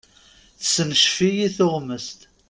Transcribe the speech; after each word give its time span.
Tessencef-iyi 0.59 1.47
tuɣmest. 1.57 2.19